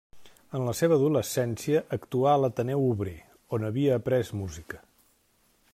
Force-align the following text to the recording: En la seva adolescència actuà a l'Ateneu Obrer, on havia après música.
En 0.59 0.63
la 0.67 0.71
seva 0.77 0.95
adolescència 1.01 1.81
actuà 1.97 2.31
a 2.33 2.41
l'Ateneu 2.45 2.81
Obrer, 2.87 3.15
on 3.59 3.67
havia 3.69 3.95
après 4.01 4.37
música. 4.41 4.83